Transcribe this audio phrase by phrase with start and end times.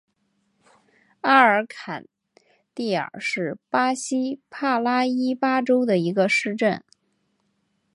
[1.19, 2.07] 阿尔坎
[2.73, 6.83] 蒂尔是巴西帕拉伊巴州的一个市镇。